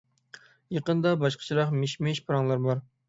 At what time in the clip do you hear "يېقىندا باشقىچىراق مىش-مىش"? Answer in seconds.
0.77-2.23